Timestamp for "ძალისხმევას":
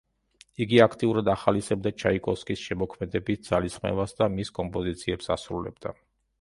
3.51-4.19